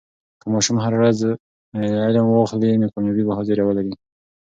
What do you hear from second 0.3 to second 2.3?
که ماشوم هر ورځ علم